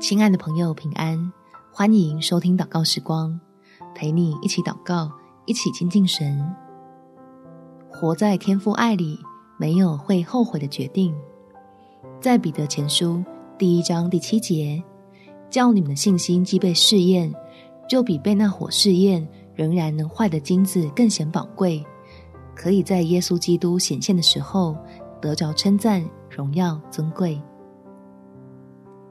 [0.00, 1.30] 亲爱的朋友，平安！
[1.70, 3.38] 欢迎收听祷告时光，
[3.94, 5.12] 陪你一起祷告，
[5.44, 6.42] 一起亲近神。
[7.90, 9.18] 活在天父爱里，
[9.58, 11.14] 没有会后悔的决定。
[12.18, 13.22] 在彼得前书
[13.58, 14.82] 第一章第七节，
[15.50, 17.30] 叫你们的信心既被试验，
[17.86, 21.84] 就比被那火试验仍然能坏的金子更显宝贵，
[22.56, 24.74] 可以在耶稣基督显现的时候
[25.20, 27.38] 得着称赞、荣耀、尊贵。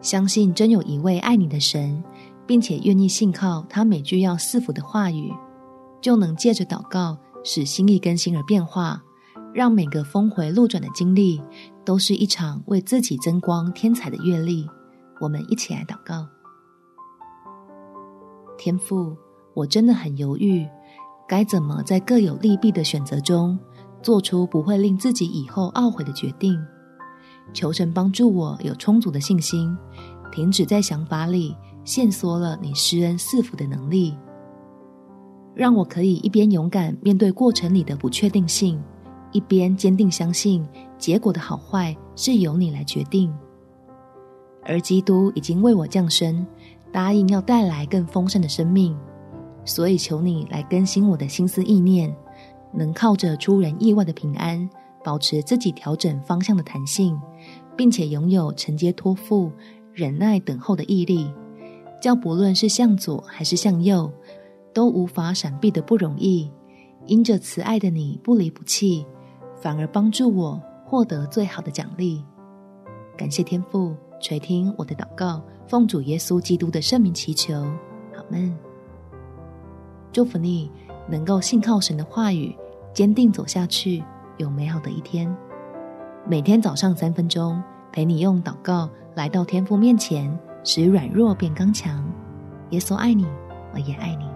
[0.00, 2.02] 相信真有一位爱你的神，
[2.46, 5.32] 并且愿意信靠他每句要赐福的话语，
[6.00, 9.02] 就能借着祷告使心意更新而变化，
[9.52, 11.42] 让每个峰回路转的经历
[11.84, 14.68] 都是一场为自己增光添彩的阅历。
[15.20, 16.26] 我们一起来祷告：
[18.56, 19.16] 天父，
[19.54, 20.64] 我真的很犹豫，
[21.26, 23.58] 该怎么在各有利弊的选择中，
[24.00, 26.56] 做出不会令自己以后懊悔的决定。
[27.52, 29.76] 求神帮助我有充足的信心，
[30.30, 34.16] 停止在想法里限缩了你施恩赐福的能力，
[35.54, 38.80] 让我可以一边勇敢面对过程里的不确定性，
[39.32, 40.64] 一边坚定相信
[40.98, 43.32] 结果的好坏是由你来决定。
[44.64, 46.46] 而基督已经为我降生，
[46.92, 48.96] 答应要带来更丰盛的生命，
[49.64, 52.14] 所以求你来更新我的心思意念，
[52.72, 54.68] 能靠着出人意外的平安。
[55.04, 57.18] 保持自己调整方向的弹性，
[57.78, 59.52] 并且拥有承接托付、
[59.92, 61.32] 忍耐等候的毅力，
[62.02, 64.12] 叫不论是向左还是向右，
[64.74, 66.50] 都无法闪避的不容易。
[67.06, 69.06] 因着慈爱的你不离不弃，
[69.62, 72.24] 反而帮助我获得最好的奖励。
[73.16, 77.54] 感谢天父垂听我的祷告，奉主耶稣基督的圣名祈求，
[78.16, 78.52] 阿们。
[80.12, 80.68] 祝福你
[81.08, 82.52] 能够信靠神的话语，
[82.92, 84.02] 坚定走下去。
[84.36, 85.32] 有美好的一天，
[86.30, 87.58] 每天早上三分钟，
[87.90, 90.30] 陪你用祷告来到天父面前，
[90.62, 92.04] 使软弱变刚强。
[92.68, 93.26] 耶稣爱你，
[93.72, 94.26] 我也爱你。